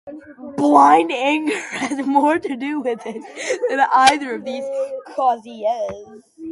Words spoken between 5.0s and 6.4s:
causes.